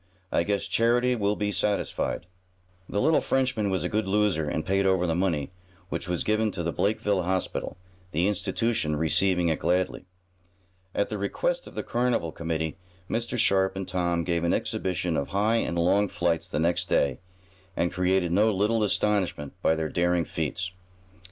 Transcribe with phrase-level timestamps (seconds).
[0.31, 2.25] I guess charity will be satisfied."
[2.89, 5.51] The little Frenchman was a good loser, and paid over the money,
[5.89, 7.77] which was given to the Blakeville Hospital,
[8.11, 10.07] the institution receiving it gladly.
[10.95, 12.77] At the request of the carnival committee,
[13.07, 13.37] Mr.
[13.37, 17.19] Sharp and Tom gave an exhibition of high and long flights the next day,
[17.77, 20.71] and created no little astonishment by their daring feats.